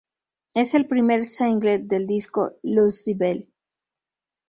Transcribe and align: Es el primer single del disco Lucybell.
Es 0.55 0.73
el 0.73 0.87
primer 0.87 1.25
single 1.25 1.77
del 1.77 2.07
disco 2.07 2.53
Lucybell. 2.63 3.47